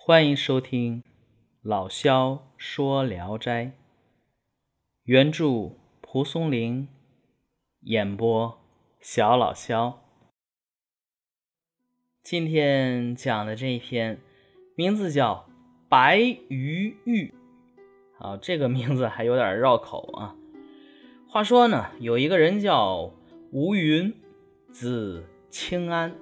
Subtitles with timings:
[0.00, 1.02] 欢迎收听
[1.60, 3.64] 老萧说《聊斋》，
[5.02, 6.88] 原著蒲松龄，
[7.80, 8.58] 演播
[9.00, 10.02] 小老萧。
[12.22, 14.18] 今天讲的这一篇
[14.76, 15.46] 名字叫
[15.90, 16.18] 《白
[16.48, 17.26] 鱼玉》，
[18.16, 20.34] 好，这个名字还有点绕口啊。
[21.28, 23.12] 话说呢，有一个人叫
[23.50, 24.14] 吴云，
[24.72, 26.14] 字清安，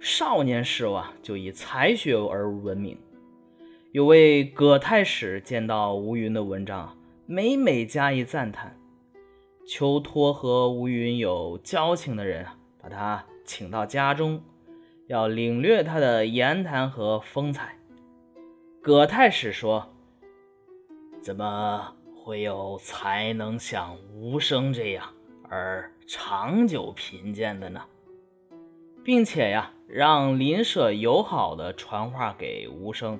[0.00, 2.98] 少年时啊就以才学而闻名。
[3.92, 6.96] 有位葛太史见到吴云的文章，
[7.26, 8.78] 每每加以赞叹，
[9.66, 14.42] 求托和吴云有交情的人啊，把他请到家中。
[15.06, 17.78] 要领略他的言谈和风采。
[18.82, 19.88] 葛太史说
[21.22, 25.08] ：“怎么会有才能像吴生这样
[25.48, 27.80] 而长久贫贱的呢？”
[29.02, 33.18] 并且呀，让邻舍友好的传话给吴生，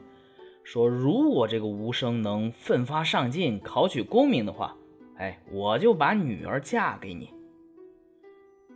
[0.62, 4.76] 说：“如果这个吴生能奋发上进，考取功名的话，
[5.16, 7.30] 哎，我就把女儿嫁给你。”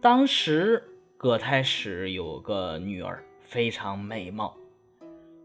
[0.02, 0.88] 当时。
[1.18, 4.56] 葛太史有个女儿，非常美貌。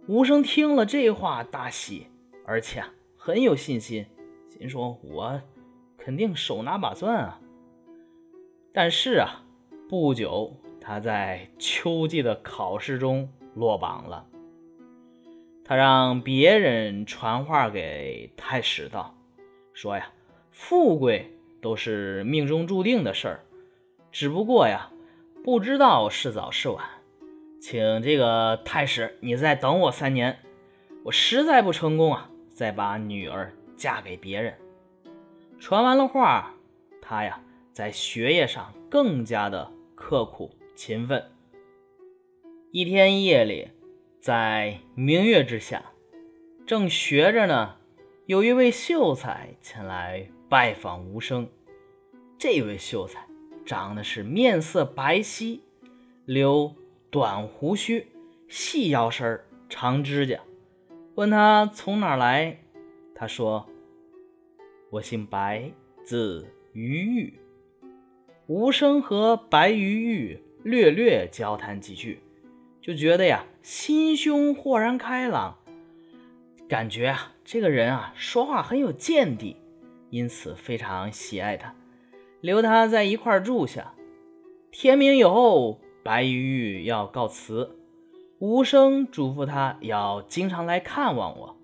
[0.08, 2.08] 吴生听了这话大喜，
[2.48, 2.84] 而且
[3.16, 4.08] 很有信心，
[4.50, 5.40] 心说：“我
[5.96, 7.40] 肯定手拿把攥啊！”
[8.74, 9.44] 但是啊，
[9.88, 10.52] 不久
[10.88, 14.26] 他在秋季的考试中落榜了。
[15.66, 19.14] 他让别人传话给太史道
[19.76, 20.10] ：“说呀，
[20.50, 23.40] 富贵都是命中注定的事儿，
[24.14, 24.90] 只不过呀。”
[25.44, 26.86] 不知道是早是晚，
[27.62, 30.40] 请这个太史，你再等我三年。
[31.04, 34.54] 我实在不成功啊，再把女儿嫁给别人。
[35.60, 36.54] 传完了话，
[37.02, 37.42] 他呀，
[37.74, 41.32] 在学业上更加的刻苦勤奋。
[42.72, 43.70] 一天夜里，
[44.22, 45.84] 在明月之下，
[46.68, 47.78] 正学着呢，
[48.28, 51.50] 有一位秀才前来拜访吴生。
[52.38, 53.28] 这位秀才。
[53.66, 55.60] 长得是面色白皙，
[56.24, 56.74] 留
[57.10, 58.08] 短胡须，
[58.48, 60.40] 细腰身长指甲。
[61.16, 62.64] 问他从哪来，
[63.14, 63.68] 他说
[64.90, 65.70] ：“我姓白，
[66.06, 67.38] 字于玉。”
[68.48, 72.20] 吴生和白于玉略略交谈几句，
[72.82, 75.56] 就觉得呀，心胸豁然开朗，
[76.68, 79.56] 感觉啊，这个人啊，说话很有见地，
[80.10, 81.74] 因此非常喜爱他。
[82.42, 83.94] 留他在一块住下。
[84.70, 87.78] 天明以后，白玉玉要告辞，
[88.40, 91.58] 无声嘱咐他要经常来看望我。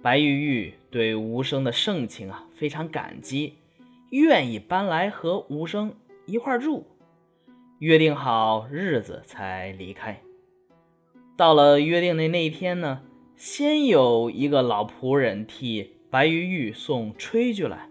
[0.00, 3.58] 白玉玉对无声的盛情啊非常感激，
[4.08, 5.94] 愿意搬来和无声
[6.24, 6.86] 一块住。
[7.82, 10.22] 约定好日子才离开。
[11.36, 13.00] 到了约定的那一天呢，
[13.34, 17.88] 先有一个老仆人替白玉玉送炊具来。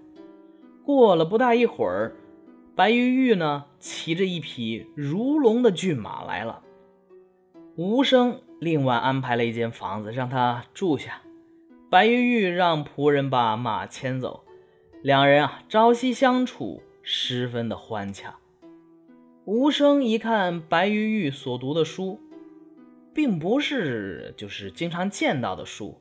[0.86, 2.16] 过了不大一会儿，
[2.74, 6.62] 白玉玉呢骑着一匹如龙的骏马来了。
[7.76, 11.22] 吴生另外安排了一间房子让他住下。
[11.90, 14.46] 白玉玉让仆人把马牵走，
[15.02, 18.38] 两人啊朝夕相处，十分的欢洽。
[19.54, 22.22] 吴生一看白玉玉所读的书，
[23.14, 26.00] 并不是就是经常见到的书，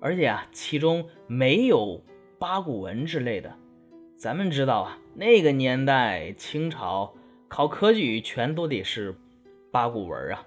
[0.00, 2.02] 而且啊其中没有
[2.38, 3.54] 八股文之类的。
[4.16, 7.12] 咱们知道啊，那个年代清朝
[7.48, 9.14] 考科举全都得是
[9.70, 10.46] 八股文啊，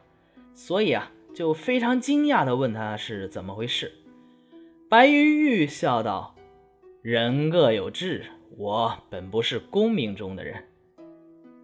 [0.55, 3.93] 所以啊，就非常惊讶地问他是怎么回事。
[4.89, 6.33] 白玉玉笑道
[7.03, 8.25] ：“人各有志，
[8.57, 10.63] 我本不是功名中的人。”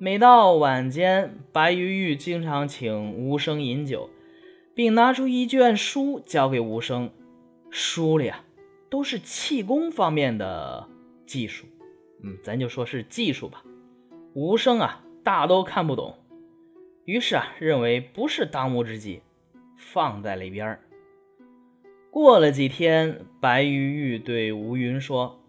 [0.02, 4.10] 每到晚间，白玉玉经常请吴生饮酒，
[4.74, 7.12] 并拿出一卷书交给吴生，
[7.70, 8.46] 书里啊
[8.90, 10.88] 都是气功方面的
[11.26, 11.66] 技术。
[12.24, 13.62] 嗯，咱就说是技术吧。
[14.34, 16.16] 吴生啊，大都看不懂，
[17.04, 19.20] 于是啊，认为不是当务之急，
[19.76, 20.80] 放在了一边
[22.10, 25.42] 过了几天，白玉玉对吴云说：“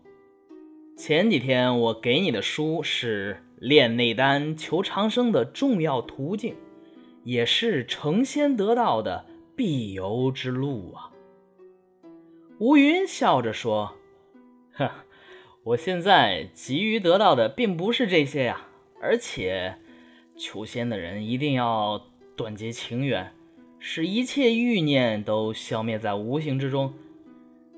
[0.98, 6.56] 前几天我给你的书是炼内丹求长生的重要途径，
[7.22, 11.12] 也是成仙得道的必由之路啊。”
[12.58, 13.92] 吴云笑着说
[14.74, 14.90] ：“呵。”
[15.62, 18.62] 我现在急于得到的并不是这些呀，
[19.02, 19.76] 而且
[20.34, 22.00] 求仙的人一定要
[22.34, 23.34] 断绝情缘，
[23.78, 26.94] 使一切欲念都消灭在无形之中，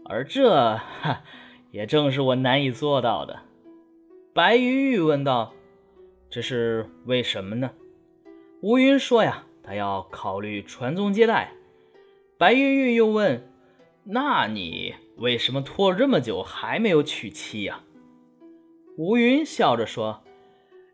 [0.05, 1.25] 而这哈
[1.73, 3.41] 也正是我难以做到的。
[4.33, 5.53] 白玉玉问道
[6.33, 7.71] ：“这是为什么呢？”
[8.63, 11.53] 吴云说：“呀，他要考虑传宗接代。”
[12.39, 13.53] 白玉玉又问
[14.05, 17.85] ：“那你为什么拖了这么久还没有娶妻呀？”
[18.97, 20.23] 吴云笑着说：“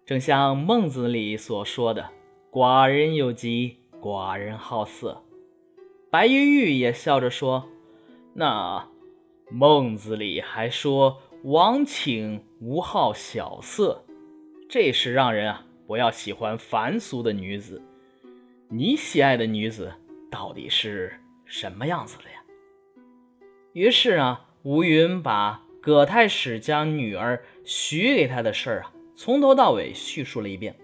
[0.04, 2.10] 正像孟子里所说的，
[2.50, 5.22] 寡人有疾，寡人好色。”
[6.10, 7.68] 白玉玉也笑着说
[8.34, 8.88] ：“那
[9.50, 14.04] 孟子里还说，王请无好小色，
[14.68, 17.82] 这是让人啊不要喜欢凡俗的女子。
[18.68, 19.92] 你喜爱的女子
[20.30, 21.14] 到底是
[21.46, 22.42] 什么样子的呀？”
[23.72, 25.64] 于是啊，吴云把。
[25.80, 30.74] 葛太史将女儿许给他的事儿啊，从头到尾叙述了一遍。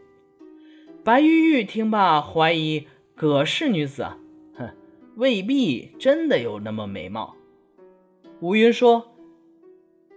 [1.02, 4.16] 白玉玉听罢，怀疑葛氏女子啊，
[4.54, 4.70] 哼，
[5.16, 7.36] 未必真的有那么美貌。
[8.40, 9.14] 吴云说：“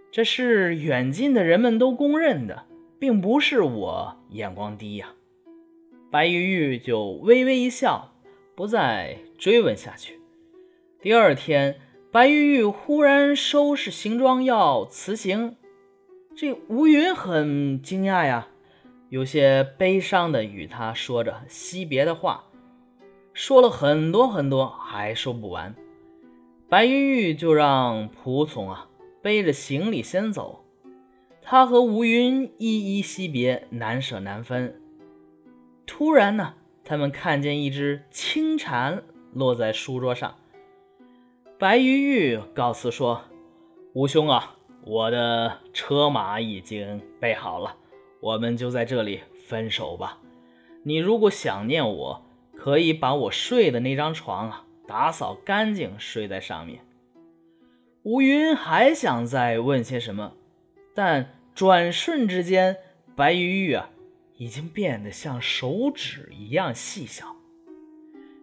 [0.09, 2.66] 这是远近的人们都公认的，
[2.99, 5.13] 并不是我眼光低呀。”
[6.11, 8.13] 白玉玉就微微一笑，
[8.55, 10.19] 不再追问下去。
[11.01, 11.79] 第二天。
[12.09, 15.57] 白玉玉忽然收拾行装要辞行，
[16.35, 18.47] 这吴云很惊讶呀，
[19.09, 22.45] 有些悲伤的与他说着惜别的话，
[23.33, 25.75] 说了很多很多，还说不完。
[26.69, 28.87] 白玉玉就让仆从啊
[29.21, 30.63] 背着行李先走，
[31.49, 34.81] 他和吴云依依惜别，难舍难分。
[35.85, 39.01] 突然呢，他们看见一只青蝉
[39.31, 40.35] 落在书桌上。
[41.57, 43.21] 白玉玉告辞说
[43.95, 47.77] ：“吴兄啊，我的车马已经备好了，
[48.19, 50.17] 我们就在这里分手吧。
[50.83, 52.25] 你如果想念我，
[52.57, 56.81] 可以把我睡的那张床啊打扫干净，睡在上面。”
[58.03, 60.33] 吴云还想再问些什么，
[60.93, 62.77] 但转瞬之间，
[63.15, 63.89] 白玉玉啊
[64.35, 67.35] 已经变得像手指一样细小。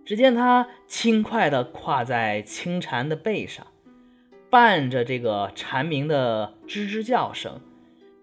[0.04, 3.68] 只见他轻快地跨在青蝉的背上，
[4.50, 7.60] 伴着这个蝉鸣的吱吱叫声，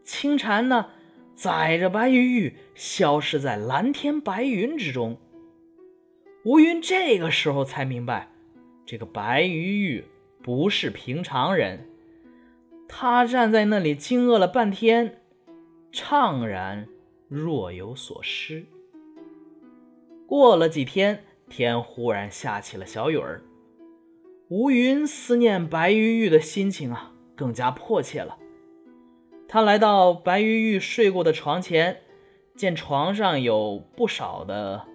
[0.03, 0.89] 青蝉呢
[1.35, 5.17] 载着白玉玉消失在蓝天白云之中。
[6.43, 8.27] 吴云这个时候才明白，
[8.85, 10.03] 这个白玉玉
[10.43, 11.87] 不是平常人。
[12.93, 15.21] 他站在那里惊愕了半天，
[15.91, 16.87] 怅然
[17.27, 18.65] 若有所失。
[20.27, 21.23] 过了几天。
[21.49, 23.41] 天忽然下起了小雨儿，
[24.47, 28.37] 吴云思念白玉玉的心情啊更加迫切了。
[29.49, 32.03] 他来到白玉玉睡过的床前，
[32.55, 34.85] 见床上有不少的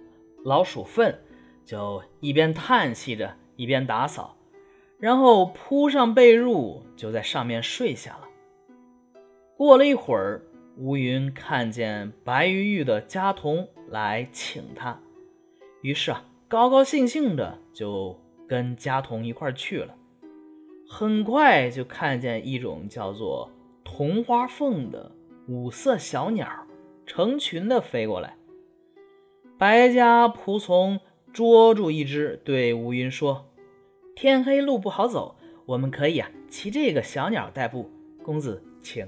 [0.43, 1.19] 老鼠粪，
[1.63, 4.36] 就一边叹息着，一边打扫，
[4.99, 8.27] 然后铺上被褥，就在上面睡下了。
[9.55, 10.41] 过了一会儿，
[10.77, 14.99] 乌云看见白玉玉的家童来请他，
[15.81, 16.23] 于是啊。
[16.49, 18.17] 高高兴兴的就
[18.47, 19.93] 跟家童一块去了，
[20.87, 23.51] 很快就看见一种叫做
[23.83, 25.11] 铜花凤的
[25.49, 26.47] 五色小鸟
[27.05, 28.37] 成群的飞过来。
[29.57, 31.01] 白家仆从
[31.33, 33.49] 捉住一只，对乌云说
[34.19, 35.35] ：“天黑路不好走，
[35.67, 37.91] 我们可以啊骑这个小鸟代步。
[38.23, 39.07] 公子请。”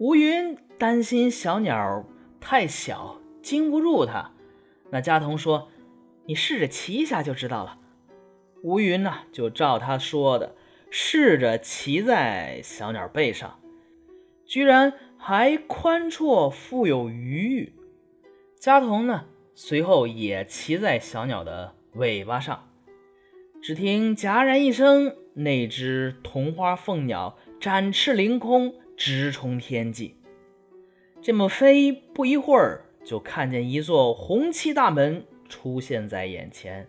[0.00, 2.02] 吴云担心小鸟
[2.40, 4.32] 太小，经不住他。
[4.88, 5.68] 那家童说。
[6.24, 7.80] 你试着骑一下就知道了。
[8.62, 10.54] 吴云呢，就照他说的，
[10.88, 13.60] 试着骑在小鸟背上，
[14.46, 17.74] 居然还宽绰，富有余裕。
[18.58, 19.24] 家童呢，
[19.54, 22.71] 随后也骑在小鸟的尾巴上。
[23.62, 30.16] 只听戛然一声，那只铜花凤鸟展翅凌空，直冲天际。
[31.20, 35.24] 这么飞，不一会儿就看见一座红漆大门。
[35.48, 36.88] 出现在眼前，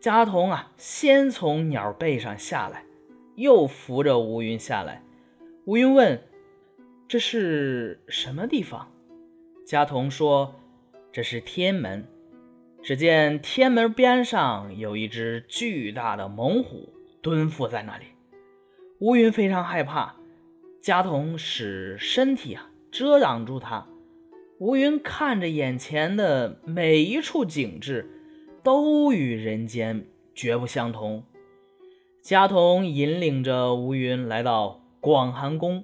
[0.00, 2.84] 家童啊，先从鸟背上下来，
[3.36, 5.02] 又扶着吴云下来。
[5.66, 6.20] 吴云问
[7.06, 8.90] ：“这是什么地方？”
[9.66, 10.54] 家童说
[11.12, 12.08] ：“这是天门。”
[12.86, 18.04] 只见天门边上有一只巨大的猛虎蹲伏在那里。
[19.00, 20.14] 乌云非常害怕，
[20.80, 23.88] 家童使身体啊遮挡住他。
[24.60, 28.08] 乌云看着眼前的每一处景致，
[28.62, 31.24] 都与人间绝不相同。
[32.22, 35.82] 家童引领着乌云来到广寒宫。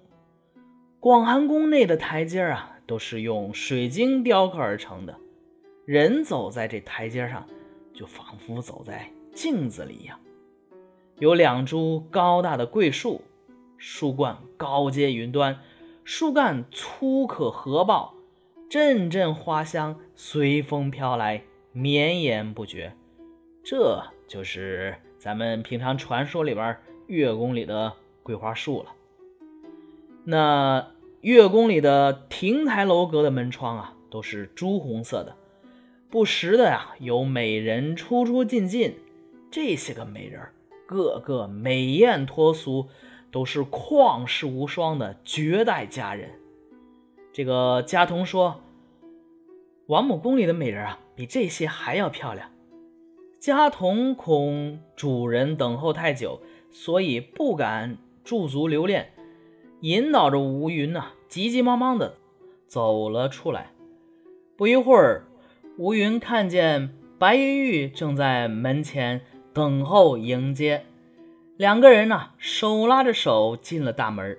[1.00, 5.18] 广寒宫内的台阶啊，都是用水晶雕刻而成的，
[5.84, 7.46] 人走在这台阶上，
[7.92, 10.18] 就仿佛走在镜子里一样。
[11.18, 13.22] 有两株高大的桂树，
[13.76, 15.58] 树冠高接云端，
[16.04, 18.14] 树干粗可合抱。
[18.70, 22.94] 阵阵花香随风飘来，绵延不绝。
[23.62, 28.94] 这就是咱们平常传说里边月宫里的桂花树了。
[30.24, 35.36] 那月宫里的亭台楼阁的门窗啊，都是朱红色的，
[36.12, 38.96] 不时的呀有美人出出进进。
[39.50, 40.42] 这些个美人
[40.84, 42.88] 个个美艳脱俗，
[43.30, 46.32] 都是旷世无双的绝代佳人。
[47.32, 48.60] 这个家童说，
[49.86, 52.50] 王母宫里的美人啊，比这些还要漂亮。
[53.38, 59.14] 家童恐主人等候太久，所以不敢驻足留恋，
[59.80, 62.16] 引导着吴云呐，急急忙忙的
[62.68, 63.72] 走了出来。
[64.58, 65.24] 不一会儿，
[65.78, 69.22] 吴云看见白玉玉正在门前
[69.54, 70.84] 等候迎接，
[71.56, 74.36] 两个人呢，手拉着手进了大门。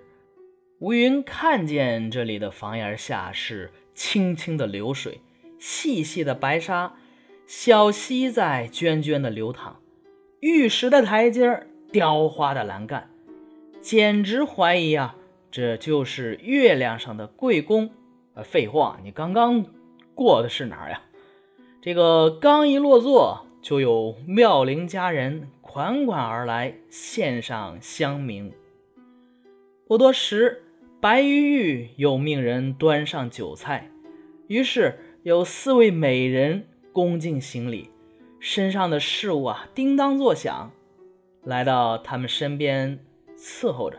[0.78, 5.22] 吴云看见这里的房檐下是清清的流水，
[5.58, 6.94] 细细的白沙。
[7.48, 9.78] 小溪在涓涓的流淌，
[10.40, 13.10] 玉石的台阶雕花的栏杆，
[13.82, 15.16] 简直怀疑啊，
[15.52, 17.90] 这就是月亮上的贵宫。
[18.36, 19.66] 呃，废话，你刚刚
[20.16, 21.02] 过的是哪儿呀？
[21.86, 28.54] 这个刚一落座，就有妙龄佳人款款而来，献上香茗。
[29.86, 30.64] 不多时，
[31.02, 33.92] 白玉玉又命人端上酒菜，
[34.48, 36.66] 于是有四位美人。
[36.94, 37.90] 恭敬行礼，
[38.40, 40.72] 身上的事物啊，叮当作响，
[41.44, 42.98] 来到他们身边
[43.36, 43.98] 伺候着。